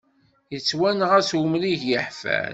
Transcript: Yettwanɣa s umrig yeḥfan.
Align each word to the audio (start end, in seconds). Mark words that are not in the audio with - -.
Yettwanɣa 0.53 1.19
s 1.29 1.31
umrig 1.41 1.81
yeḥfan. 1.91 2.49